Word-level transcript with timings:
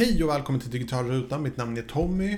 Hej 0.00 0.24
och 0.24 0.30
välkommen 0.30 0.60
till 0.60 0.70
Digital 0.70 1.06
Ruta. 1.06 1.38
Mitt 1.38 1.56
namn 1.56 1.76
är 1.76 1.82
Tommy. 1.82 2.36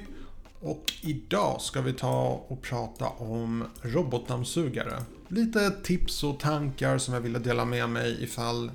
Och 0.61 0.93
idag 1.01 1.61
ska 1.61 1.81
vi 1.81 1.93
ta 1.93 2.45
och 2.49 2.63
prata 2.63 3.09
om 3.09 3.65
robotdammsugare. 3.83 5.03
Lite 5.29 5.71
tips 5.71 6.25
och 6.25 6.41
tankar 6.41 6.99
som 6.99 7.15
jag 7.15 7.21
ville 7.21 7.39
dela 7.39 7.65
med 7.65 7.89
mig 7.89 8.25
ifall 8.25 8.71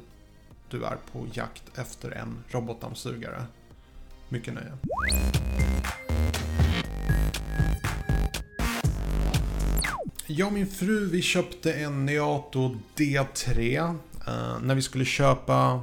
du 0.69 0.83
är 0.83 0.97
på 1.11 1.25
jakt 1.33 1.77
efter 1.77 2.11
en 2.11 2.43
robotdammsugare. 2.47 3.43
Mycket 4.29 4.53
nöje. 4.53 4.73
Jag 10.27 10.47
och 10.47 10.53
min 10.53 10.67
fru 10.67 11.09
vi 11.09 11.21
köpte 11.21 11.73
en 11.73 12.05
Neato 12.05 12.75
D3 12.95 13.77
eh, 14.27 14.59
när 14.61 14.75
vi 14.75 14.81
skulle 14.81 15.05
köpa 15.05 15.81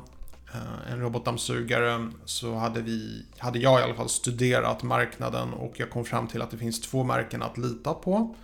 Eh, 0.54 0.92
en 0.92 1.00
robotdammsugare 1.00 2.10
så 2.24 2.54
hade, 2.54 2.80
vi, 2.80 3.26
hade 3.38 3.58
jag 3.58 3.80
i 3.80 3.82
alla 3.82 3.94
fall 3.94 4.08
studerat 4.08 4.82
marknaden 4.82 5.52
och 5.52 5.80
jag 5.80 5.90
kom 5.90 6.04
fram 6.04 6.28
till 6.28 6.42
att 6.42 6.50
det 6.50 6.56
finns 6.56 6.80
två 6.80 7.04
märken 7.04 7.42
att 7.42 7.58
lita 7.58 7.94
på. 7.94 8.34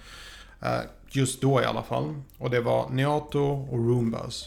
Eh, 0.61 0.81
just 1.09 1.41
då 1.41 1.63
i 1.63 1.65
alla 1.65 1.83
fall. 1.83 2.23
Och 2.39 2.51
det 2.51 2.61
var 2.61 2.89
Neato 2.89 3.67
och 3.71 3.79
Roombas. 3.79 4.45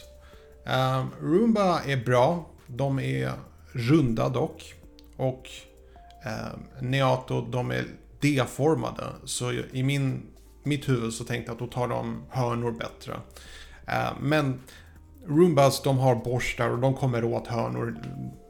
Eh, 0.66 1.04
Roomba 1.20 1.80
är 1.82 1.96
bra. 1.96 2.46
De 2.66 2.98
är 2.98 3.32
runda 3.72 4.28
dock. 4.28 4.74
Och 5.16 5.50
Neato, 6.80 7.46
de 7.50 7.70
är 7.70 7.84
D-formade. 8.20 9.04
Så 9.24 9.52
i 9.52 9.82
min 9.82 10.22
mitt 10.62 10.88
huvud 10.88 11.12
så 11.12 11.24
tänkte 11.24 11.50
jag 11.50 11.54
att 11.54 11.58
då 11.58 11.66
tar 11.66 11.88
de 11.88 12.22
hörnor 12.30 12.70
bättre. 12.70 13.16
Men 14.20 14.60
Roombas 15.26 15.82
de 15.82 15.98
har 15.98 16.14
borstar 16.14 16.70
och 16.70 16.78
de 16.78 16.94
kommer 16.94 17.24
åt 17.24 17.46
hörnor 17.46 17.96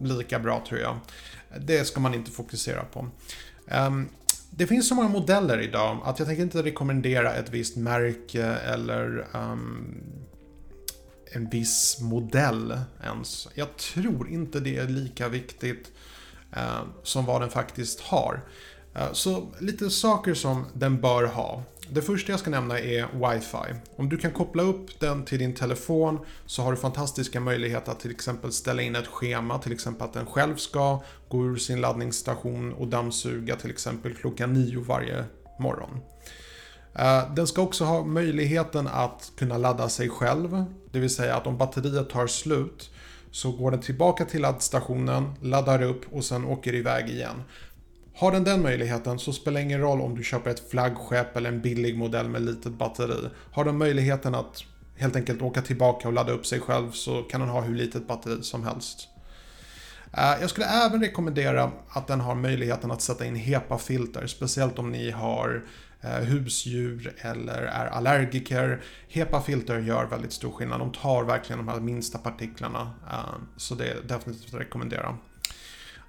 lika 0.00 0.38
bra 0.38 0.64
tror 0.68 0.80
jag. 0.80 0.96
Det 1.60 1.84
ska 1.84 2.00
man 2.00 2.14
inte 2.14 2.30
fokusera 2.30 2.84
på. 2.84 3.08
Ehm, 3.68 4.08
det 4.50 4.66
finns 4.66 4.88
så 4.88 4.94
många 4.94 5.08
modeller 5.08 5.60
idag 5.60 5.98
att 6.04 6.18
jag 6.18 6.28
tänker 6.28 6.42
inte 6.42 6.62
rekommendera 6.62 7.34
ett 7.34 7.50
visst 7.50 7.76
märke 7.76 8.44
eller 8.44 9.26
um, 9.32 10.02
en 11.32 11.48
viss 11.48 12.00
modell 12.00 12.78
ens. 13.04 13.48
Jag 13.54 13.76
tror 13.76 14.28
inte 14.28 14.60
det 14.60 14.76
är 14.76 14.88
lika 14.88 15.28
viktigt 15.28 15.92
ehm, 16.52 16.88
som 17.02 17.24
vad 17.24 17.40
den 17.40 17.50
faktiskt 17.50 18.00
har. 18.00 18.40
Eh, 18.94 19.12
så 19.12 19.46
lite 19.58 19.90
saker 19.90 20.34
som 20.34 20.64
den 20.74 21.00
bör 21.00 21.26
ha. 21.26 21.62
Det 21.90 22.02
första 22.02 22.32
jag 22.32 22.40
ska 22.40 22.50
nämna 22.50 22.78
är 22.78 23.06
Wifi. 23.12 23.80
Om 23.96 24.08
du 24.08 24.16
kan 24.16 24.30
koppla 24.30 24.62
upp 24.62 25.00
den 25.00 25.24
till 25.24 25.38
din 25.38 25.54
telefon 25.54 26.18
så 26.46 26.62
har 26.62 26.70
du 26.70 26.76
fantastiska 26.76 27.40
möjligheter 27.40 27.92
att 27.92 28.00
till 28.00 28.10
exempel 28.10 28.52
ställa 28.52 28.82
in 28.82 28.96
ett 28.96 29.06
schema, 29.06 29.58
till 29.58 29.72
exempel 29.72 30.06
att 30.06 30.12
den 30.12 30.26
själv 30.26 30.56
ska 30.56 31.02
gå 31.28 31.44
ur 31.44 31.56
sin 31.56 31.80
laddningsstation 31.80 32.72
och 32.72 32.88
dammsuga 32.88 33.56
till 33.56 33.70
exempel 33.70 34.14
klockan 34.14 34.52
nio 34.52 34.80
varje 34.80 35.24
morgon. 35.58 36.00
Eh, 36.94 37.34
den 37.34 37.46
ska 37.46 37.62
också 37.62 37.84
ha 37.84 38.04
möjligheten 38.04 38.88
att 38.88 39.32
kunna 39.36 39.58
ladda 39.58 39.88
sig 39.88 40.08
själv, 40.08 40.64
det 40.92 40.98
vill 40.98 41.14
säga 41.14 41.36
att 41.36 41.46
om 41.46 41.58
batteriet 41.58 42.10
tar 42.10 42.26
slut 42.26 42.90
så 43.30 43.52
går 43.52 43.70
den 43.70 43.80
tillbaka 43.80 44.24
till 44.24 44.42
laddstationen, 44.42 45.32
laddar 45.42 45.82
upp 45.82 46.12
och 46.12 46.24
sen 46.24 46.44
åker 46.44 46.74
iväg 46.74 47.08
igen. 47.08 47.42
Har 48.16 48.32
den 48.32 48.44
den 48.44 48.62
möjligheten 48.62 49.18
så 49.18 49.32
spelar 49.32 49.60
det 49.60 49.64
ingen 49.64 49.80
roll 49.80 50.00
om 50.00 50.16
du 50.16 50.24
köper 50.24 50.50
ett 50.50 50.70
flaggskepp 50.70 51.36
eller 51.36 51.48
en 51.48 51.60
billig 51.60 51.98
modell 51.98 52.28
med 52.28 52.42
litet 52.42 52.72
batteri. 52.72 53.28
Har 53.52 53.64
den 53.64 53.78
möjligheten 53.78 54.34
att 54.34 54.64
helt 54.96 55.16
enkelt 55.16 55.42
åka 55.42 55.62
tillbaka 55.62 56.08
och 56.08 56.14
ladda 56.14 56.32
upp 56.32 56.46
sig 56.46 56.60
själv 56.60 56.90
så 56.90 57.22
kan 57.22 57.40
den 57.40 57.50
ha 57.50 57.60
hur 57.60 57.74
litet 57.74 58.06
batteri 58.06 58.42
som 58.42 58.64
helst. 58.64 59.08
Eh, 60.12 60.40
jag 60.40 60.50
skulle 60.50 60.66
även 60.66 61.00
rekommendera 61.00 61.70
att 61.88 62.06
den 62.06 62.20
har 62.20 62.34
möjligheten 62.34 62.90
att 62.90 63.02
sätta 63.02 63.26
in 63.26 63.36
HEPA-filter, 63.36 64.26
speciellt 64.26 64.78
om 64.78 64.90
ni 64.90 65.10
har 65.10 65.64
eh, 66.00 66.10
husdjur 66.10 67.14
eller 67.18 67.62
är 67.62 67.86
allergiker. 67.86 68.82
HEPA-filter 69.08 69.78
gör 69.78 70.06
väldigt 70.06 70.32
stor 70.32 70.50
skillnad. 70.52 70.80
De 70.80 70.92
tar 70.92 71.24
verkligen 71.24 71.66
de 71.66 71.68
här 71.68 71.80
minsta 71.80 72.18
partiklarna. 72.18 72.90
Eh, 73.10 73.34
så 73.56 73.74
det 73.74 73.88
är 73.88 73.96
definitivt 74.02 74.54
att 74.54 74.60
rekommendera. 74.60 75.18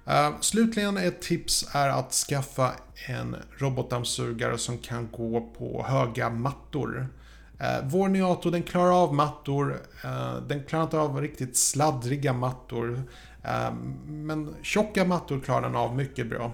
Uh, 0.08 0.40
slutligen 0.40 0.96
ett 0.96 1.22
tips 1.22 1.68
är 1.72 1.88
att 1.88 2.12
skaffa 2.12 2.72
en 3.08 3.36
robotdammsugare 3.58 4.58
som 4.58 4.78
kan 4.78 5.08
gå 5.12 5.40
på 5.40 5.84
höga 5.88 6.30
mattor. 6.30 7.08
Uh, 7.60 7.88
vår 7.88 8.08
Neato 8.08 8.50
den 8.50 8.62
klarar 8.62 9.02
av 9.02 9.14
mattor, 9.14 9.80
uh, 10.04 10.36
den 10.48 10.64
klarar 10.64 10.84
inte 10.84 10.98
av 10.98 11.20
riktigt 11.20 11.56
sladdriga 11.56 12.32
mattor. 12.32 13.02
Men 14.06 14.54
tjocka 14.62 15.04
mattor 15.04 15.40
klarar 15.40 15.62
den 15.62 15.76
av 15.76 15.96
mycket 15.96 16.26
bra. 16.26 16.52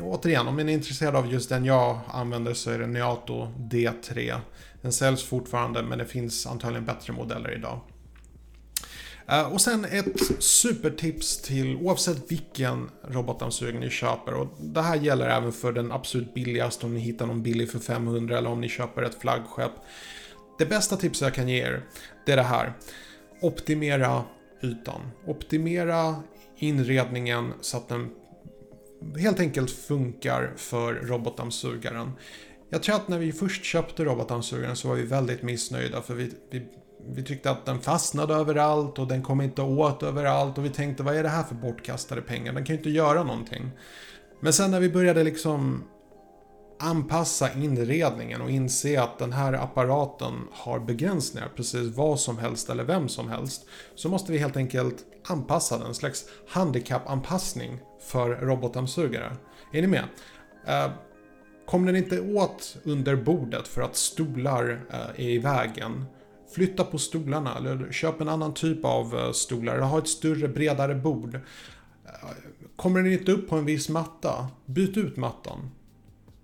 Återigen, 0.00 0.48
om 0.48 0.56
ni 0.56 0.62
är 0.62 0.68
intresserad 0.68 1.16
av 1.16 1.32
just 1.32 1.48
den 1.48 1.64
jag 1.64 1.98
använder 2.08 2.54
så 2.54 2.70
är 2.70 2.78
det 2.78 2.86
Neato 2.86 3.48
D3. 3.56 4.38
Den 4.82 4.92
säljs 4.92 5.22
fortfarande 5.24 5.82
men 5.82 5.98
det 5.98 6.04
finns 6.04 6.46
antagligen 6.46 6.84
bättre 6.84 7.12
modeller 7.12 7.54
idag. 7.54 7.80
Eh, 9.28 9.52
och 9.52 9.60
sen 9.60 9.84
ett 9.84 10.42
supertips 10.42 11.42
till 11.42 11.76
oavsett 11.76 12.32
vilken 12.32 12.90
robotdammsugare 13.08 13.78
ni 13.78 13.90
köper. 13.90 14.34
Och 14.34 14.48
det 14.60 14.82
här 14.82 14.96
gäller 14.96 15.28
även 15.28 15.52
för 15.52 15.72
den 15.72 15.92
absolut 15.92 16.34
billigaste 16.34 16.86
om 16.86 16.94
ni 16.94 17.00
hittar 17.00 17.26
någon 17.26 17.42
billig 17.42 17.70
för 17.70 17.78
500 17.78 18.38
eller 18.38 18.50
om 18.50 18.60
ni 18.60 18.68
köper 18.68 19.02
ett 19.02 19.20
flaggskepp. 19.20 19.72
Det 20.58 20.66
bästa 20.66 20.96
tipset 20.96 21.22
jag 21.22 21.34
kan 21.34 21.48
ge 21.48 21.62
er, 21.62 21.82
det 22.26 22.32
är 22.32 22.36
det 22.36 22.42
här. 22.42 22.72
Optimera 23.40 24.24
ytan. 24.62 25.00
Optimera 25.26 26.16
inredningen 26.58 27.52
så 27.60 27.76
att 27.76 27.88
den 27.88 28.10
helt 29.18 29.40
enkelt 29.40 29.70
funkar 29.70 30.52
för 30.56 30.94
robotdammsugaren. 30.94 32.12
Jag 32.70 32.82
tror 32.82 32.96
att 32.96 33.08
när 33.08 33.18
vi 33.18 33.32
först 33.32 33.64
köpte 33.64 34.04
robotdammsugaren 34.04 34.76
så 34.76 34.88
var 34.88 34.94
vi 34.94 35.02
väldigt 35.02 35.42
missnöjda 35.42 36.02
för 36.02 36.14
vi, 36.14 36.30
vi 36.50 36.62
vi 37.06 37.22
tyckte 37.22 37.50
att 37.50 37.66
den 37.66 37.80
fastnade 37.80 38.34
överallt 38.34 38.98
och 38.98 39.06
den 39.06 39.22
kom 39.22 39.40
inte 39.40 39.62
åt 39.62 40.02
överallt 40.02 40.58
och 40.58 40.64
vi 40.64 40.70
tänkte 40.70 41.02
vad 41.02 41.16
är 41.16 41.22
det 41.22 41.28
här 41.28 41.42
för 41.42 41.54
bortkastade 41.54 42.22
pengar? 42.22 42.52
Den 42.52 42.64
kan 42.64 42.74
ju 42.74 42.78
inte 42.78 42.90
göra 42.90 43.22
någonting. 43.22 43.70
Men 44.40 44.52
sen 44.52 44.70
när 44.70 44.80
vi 44.80 44.88
började 44.90 45.24
liksom 45.24 45.84
anpassa 46.80 47.52
inredningen 47.52 48.40
och 48.40 48.50
inse 48.50 49.02
att 49.02 49.18
den 49.18 49.32
här 49.32 49.52
apparaten 49.52 50.32
har 50.52 50.78
begränsningar, 50.78 51.48
precis 51.56 51.96
vad 51.96 52.20
som 52.20 52.38
helst 52.38 52.70
eller 52.70 52.84
vem 52.84 53.08
som 53.08 53.28
helst, 53.28 53.66
så 53.94 54.08
måste 54.08 54.32
vi 54.32 54.38
helt 54.38 54.56
enkelt 54.56 54.96
anpassa 55.28 55.78
den, 55.78 55.86
en 55.86 55.94
slags 55.94 56.24
handikappanpassning 56.48 57.78
för 58.00 58.28
robotdammsugare. 58.30 59.36
Är 59.72 59.82
ni 59.82 59.88
med? 59.88 60.04
Uh, 60.68 60.92
den 61.70 61.96
inte 61.96 62.20
åt 62.20 62.76
under 62.84 63.16
bordet 63.16 63.68
för 63.68 63.82
att 63.82 63.96
stolar 63.96 64.86
eh, 64.90 65.26
är 65.26 65.30
i 65.30 65.38
vägen 65.38 66.04
Flytta 66.54 66.84
på 66.84 66.98
stolarna 66.98 67.56
eller 67.56 67.92
köp 67.92 68.20
en 68.20 68.28
annan 68.28 68.54
typ 68.54 68.84
av 68.84 69.18
eh, 69.18 69.32
stolar 69.32 69.74
eller 69.74 69.86
ha 69.86 69.98
ett 69.98 70.08
större, 70.08 70.48
bredare 70.48 70.94
bord. 70.94 71.34
Eh, 71.34 72.30
kommer 72.76 73.02
den 73.02 73.12
inte 73.12 73.32
upp 73.32 73.48
på 73.48 73.56
en 73.56 73.64
viss 73.64 73.88
matta, 73.88 74.48
byt 74.66 74.96
ut 74.96 75.16
mattan. 75.16 75.70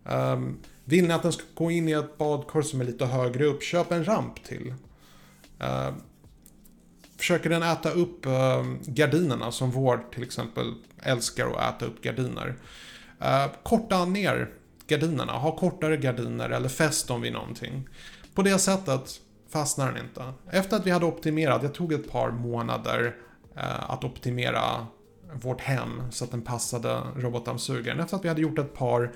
Um, 0.05 0.59
vill 0.85 1.09
ni 1.09 1.15
att 1.15 1.23
den 1.23 1.33
ska 1.33 1.45
gå 1.55 1.71
in 1.71 1.89
i 1.89 1.93
ett 1.93 2.19
badkar 2.19 2.63
som 2.63 2.81
är 2.81 2.85
lite 2.85 3.07
högre 3.07 3.45
upp, 3.45 3.63
köp 3.63 3.93
en 3.93 4.05
ramp 4.05 4.45
till. 4.45 4.75
Uh, 5.63 5.91
försöker 7.17 7.51
den 7.51 7.63
äta 7.63 7.91
upp 7.91 8.27
uh, 8.27 8.33
gardinerna 8.83 9.53
som 9.53 9.71
vår 9.71 10.05
till 10.15 10.23
exempel 10.23 10.75
älskar 11.03 11.47
att 11.47 11.75
äta 11.75 11.87
upp 11.87 12.03
gardiner. 12.03 12.57
Uh, 13.23 13.47
korta 13.63 14.05
ner 14.05 14.51
gardinerna, 14.87 15.33
ha 15.33 15.57
kortare 15.57 15.97
gardiner 15.97 16.51
eller 16.51 16.69
fäst 16.69 17.09
dem 17.09 17.21
vid 17.21 17.33
någonting. 17.33 17.89
På 18.35 18.43
det 18.43 18.59
sättet 18.59 19.21
fastnar 19.49 19.93
den 19.93 20.05
inte. 20.05 20.33
Efter 20.51 20.77
att 20.77 20.87
vi 20.87 20.91
hade 20.91 21.07
optimerat, 21.07 21.63
det 21.63 21.69
tog 21.69 21.93
ett 21.93 22.11
par 22.11 22.31
månader 22.31 23.17
eh, 23.57 23.91
att 23.91 24.05
optimera 24.05 24.87
vårt 25.33 25.61
hem 25.61 26.03
så 26.11 26.25
att 26.25 26.31
den 26.31 26.43
passade 26.43 27.01
robotdammsugaren. 27.17 28.01
Efter 28.01 28.17
att 28.17 28.25
vi 28.25 28.29
hade 28.29 28.41
gjort 28.41 28.59
ett 28.59 28.75
par 28.75 29.13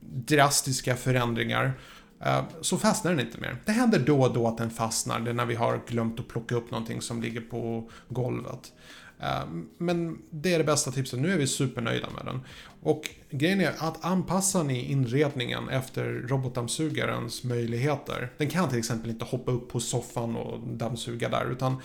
drastiska 0.00 0.96
förändringar 0.96 1.72
eh, 2.20 2.42
så 2.60 2.78
fastnar 2.78 3.10
den 3.10 3.26
inte 3.26 3.40
mer. 3.40 3.56
Det 3.64 3.72
händer 3.72 3.98
då 3.98 4.22
och 4.22 4.34
då 4.34 4.48
att 4.48 4.58
den 4.58 4.70
fastnar, 4.70 5.20
det 5.20 5.30
är 5.30 5.34
när 5.34 5.46
vi 5.46 5.54
har 5.54 5.80
glömt 5.86 6.20
att 6.20 6.28
plocka 6.28 6.54
upp 6.54 6.70
någonting 6.70 7.00
som 7.00 7.22
ligger 7.22 7.40
på 7.40 7.90
golvet. 8.08 8.72
Eh, 9.20 9.44
men 9.78 10.18
det 10.30 10.54
är 10.54 10.58
det 10.58 10.64
bästa 10.64 10.90
tipset. 10.90 11.20
Nu 11.20 11.32
är 11.32 11.38
vi 11.38 11.46
supernöjda 11.46 12.10
med 12.10 12.24
den. 12.24 12.40
Och 12.82 13.10
grejen 13.30 13.60
är 13.60 13.72
att 13.78 14.04
anpassar 14.04 14.64
ni 14.64 14.84
inredningen 14.84 15.68
efter 15.68 16.04
robotdammsugarens 16.04 17.44
möjligheter. 17.44 18.32
Den 18.38 18.50
kan 18.50 18.68
till 18.68 18.78
exempel 18.78 19.10
inte 19.10 19.24
hoppa 19.24 19.52
upp 19.52 19.68
på 19.68 19.80
soffan 19.80 20.36
och 20.36 20.60
dammsuga 20.60 21.28
där 21.28 21.50
utan 21.50 21.76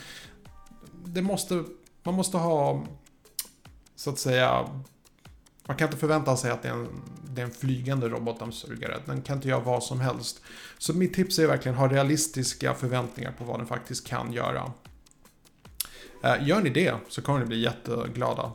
det 1.05 1.21
måste, 1.21 1.63
man 2.03 2.13
måste 2.13 2.37
ha 2.37 2.83
så 3.95 4.09
att 4.09 4.19
säga 4.19 4.69
man 5.69 5.77
kan 5.77 5.87
inte 5.87 5.97
förvänta 5.97 6.37
sig 6.37 6.51
att 6.51 6.61
det 6.61 6.69
är, 6.69 6.73
en, 6.73 7.01
det 7.29 7.41
är 7.41 7.45
en 7.45 7.51
flygande 7.51 8.07
robotdammsugare. 8.09 8.97
Den 9.05 9.21
kan 9.21 9.35
inte 9.35 9.47
göra 9.47 9.59
vad 9.59 9.83
som 9.83 9.99
helst. 9.99 10.41
Så 10.77 10.93
mitt 10.93 11.13
tips 11.13 11.39
är 11.39 11.47
verkligen 11.47 11.75
att 11.75 11.81
ha 11.81 11.87
realistiska 11.87 12.73
förväntningar 12.73 13.31
på 13.31 13.43
vad 13.43 13.59
den 13.59 13.67
faktiskt 13.67 14.07
kan 14.07 14.33
göra. 14.33 14.71
Eh, 16.21 16.47
gör 16.47 16.61
ni 16.61 16.69
det 16.69 16.95
så 17.07 17.21
kommer 17.21 17.39
ni 17.39 17.45
bli 17.45 17.61
jätteglada. 17.61 18.51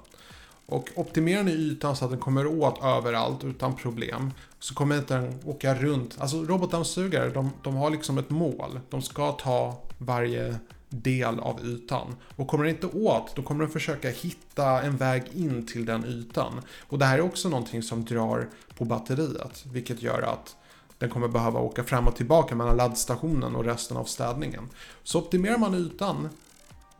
Och 0.66 0.88
optimerar 0.94 1.42
ni 1.42 1.52
ytan 1.52 1.96
så 1.96 2.04
att 2.04 2.10
den 2.10 2.20
kommer 2.20 2.46
åt 2.46 2.84
överallt 2.84 3.44
utan 3.44 3.76
problem 3.76 4.30
så 4.58 4.74
kommer 4.74 4.98
inte 4.98 5.14
den 5.14 5.40
åka 5.44 5.74
runt. 5.74 6.16
Alltså 6.18 6.44
robotdammsugare, 6.44 7.30
de, 7.30 7.50
de 7.62 7.76
har 7.76 7.90
liksom 7.90 8.18
ett 8.18 8.30
mål. 8.30 8.80
De 8.90 9.02
ska 9.02 9.32
ta 9.32 9.82
varje 9.98 10.58
del 10.88 11.40
av 11.40 11.60
ytan. 11.64 12.16
Och 12.36 12.48
kommer 12.48 12.64
den 12.64 12.74
inte 12.74 12.86
åt, 12.86 13.36
då 13.36 13.42
kommer 13.42 13.64
den 13.64 13.72
försöka 13.72 14.10
hitta 14.10 14.82
en 14.82 14.96
väg 14.96 15.22
in 15.34 15.66
till 15.66 15.86
den 15.86 16.04
ytan. 16.04 16.60
Och 16.80 16.98
det 16.98 17.04
här 17.04 17.18
är 17.18 17.22
också 17.22 17.48
någonting 17.48 17.82
som 17.82 18.04
drar 18.04 18.48
på 18.78 18.84
batteriet, 18.84 19.64
vilket 19.72 20.02
gör 20.02 20.22
att 20.22 20.56
den 20.98 21.10
kommer 21.10 21.28
behöva 21.28 21.60
åka 21.60 21.84
fram 21.84 22.08
och 22.08 22.16
tillbaka 22.16 22.54
mellan 22.54 22.76
laddstationen 22.76 23.56
och 23.56 23.64
resten 23.64 23.96
av 23.96 24.04
städningen. 24.04 24.68
Så 25.02 25.18
optimerar 25.18 25.58
man 25.58 25.74
ytan 25.74 26.28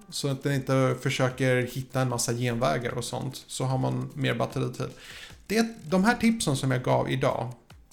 så 0.09 0.29
att 0.29 0.43
den 0.43 0.55
inte 0.55 0.97
försöker 1.01 1.57
hitta 1.63 2.01
en 2.01 2.09
massa 2.09 2.33
genvägar 2.33 2.93
och 2.93 3.05
sånt, 3.05 3.45
så 3.47 3.65
har 3.65 3.79
man 3.79 4.11
mer 4.15 4.35
batteritid. 4.35 4.89
Det, 5.47 5.67
de 5.91 6.05
här 6.05 6.15
tipsen 6.15 6.57
som 6.57 6.71
jag 6.71 6.83
gav 6.83 7.11
idag, 7.11 7.53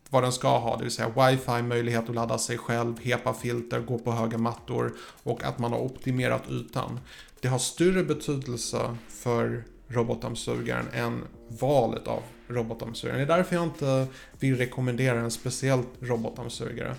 vad 0.10 0.24
den 0.24 0.32
ska 0.32 0.60
ha, 0.60 0.78
det 0.78 0.84
vill 0.84 0.92
säga 0.92 1.10
wifi, 1.10 1.62
möjlighet 1.62 2.10
att 2.10 2.16
ladda 2.16 2.38
sig 2.38 2.58
själv, 2.58 3.00
HEPA-filter, 3.00 3.80
gå 3.80 4.00
på 4.00 4.12
höga 4.12 4.38
mattor 4.38 4.94
och 5.24 5.44
att 5.44 5.60
man 5.60 5.72
har 5.72 5.80
optimerat 5.80 6.44
ytan. 6.50 7.00
Det 7.40 7.48
har 7.48 7.60
större 7.60 8.04
betydelse 8.04 8.98
för 9.10 9.64
robotdammsugaren 9.88 10.88
än 10.94 11.24
valet 11.48 12.08
av 12.08 12.24
robotdammsugaren. 12.48 13.20
Det 13.20 13.34
är 13.34 13.38
därför 13.38 13.56
jag 13.56 13.64
inte 13.64 14.08
vill 14.40 14.58
rekommendera 14.58 15.20
en 15.20 15.32
speciell 15.32 15.84
robotdammsugare. 16.00 16.96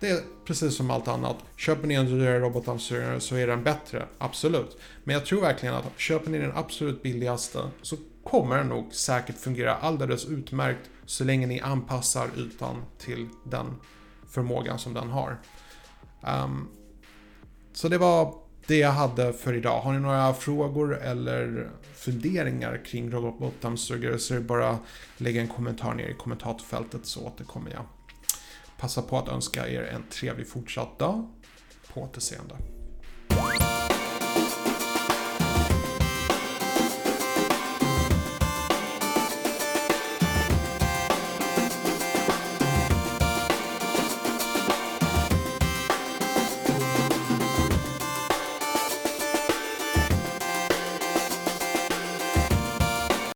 Det 0.00 0.08
är 0.08 0.20
precis 0.44 0.76
som 0.76 0.90
allt 0.90 1.08
annat. 1.08 1.36
Köper 1.56 1.86
ni 1.86 1.94
en 1.94 2.06
dyrare 2.06 2.40
robotdammsugare 2.40 3.20
så 3.20 3.36
är 3.36 3.46
den 3.46 3.64
bättre, 3.64 4.06
absolut. 4.18 4.78
Men 5.04 5.14
jag 5.14 5.26
tror 5.26 5.40
verkligen 5.40 5.74
att 5.74 5.84
köper 5.96 6.30
ni 6.30 6.38
den 6.38 6.56
absolut 6.56 7.02
billigaste 7.02 7.70
så 7.82 7.96
kommer 8.24 8.56
den 8.56 8.68
nog 8.68 8.94
säkert 8.94 9.38
fungera 9.38 9.74
alldeles 9.74 10.26
utmärkt 10.26 10.90
så 11.06 11.24
länge 11.24 11.46
ni 11.46 11.60
anpassar 11.60 12.28
ytan 12.36 12.84
till 12.98 13.28
den 13.44 13.66
förmågan 14.28 14.78
som 14.78 14.94
den 14.94 15.08
har. 15.08 15.40
Um, 16.44 16.68
så 17.72 17.88
det 17.88 17.98
var 17.98 18.34
det 18.66 18.78
jag 18.78 18.92
hade 18.92 19.32
för 19.32 19.54
idag. 19.54 19.80
Har 19.80 19.92
ni 19.92 20.00
några 20.00 20.34
frågor 20.34 20.98
eller 20.98 21.70
funderingar 21.94 22.84
kring 22.84 23.10
robotdammsugare 23.10 24.18
så 24.18 24.34
är 24.34 24.38
det 24.38 24.44
bara 24.44 24.68
att 24.68 24.80
lägga 25.16 25.40
en 25.40 25.48
kommentar 25.48 25.94
ner 25.94 26.08
i 26.08 26.14
kommentarsfältet 26.14 27.06
så 27.06 27.26
återkommer 27.26 27.70
jag. 27.70 27.84
Passa 28.80 29.02
på 29.02 29.18
att 29.18 29.28
önska 29.28 29.68
er 29.68 29.82
en 29.82 30.02
trevlig 30.10 30.48
fortsatt 30.48 30.98
dag. 30.98 31.28
På 31.94 32.00
återseende. 32.00 32.54